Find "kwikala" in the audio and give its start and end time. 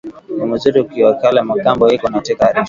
0.89-1.39